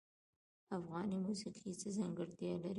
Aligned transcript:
افغاني 0.77 1.17
موسیقی 1.25 1.71
څه 1.81 1.87
ځانګړتیا 1.97 2.53
لري؟ 2.61 2.69